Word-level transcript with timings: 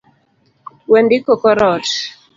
Wendiko 0.91 1.31
kor 1.41 1.59
ot 1.73 1.85